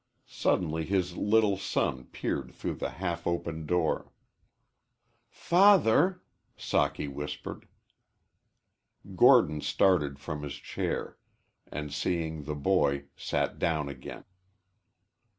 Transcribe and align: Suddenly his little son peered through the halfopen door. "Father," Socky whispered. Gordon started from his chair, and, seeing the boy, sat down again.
Suddenly 0.25 0.85
his 0.85 1.15
little 1.15 1.57
son 1.57 2.05
peered 2.05 2.55
through 2.55 2.73
the 2.73 2.89
halfopen 2.89 3.67
door. 3.67 4.11
"Father," 5.29 6.23
Socky 6.57 7.07
whispered. 7.07 7.67
Gordon 9.15 9.61
started 9.61 10.17
from 10.17 10.41
his 10.41 10.55
chair, 10.55 11.19
and, 11.71 11.93
seeing 11.93 12.45
the 12.45 12.55
boy, 12.55 13.09
sat 13.15 13.59
down 13.59 13.89
again. 13.89 14.23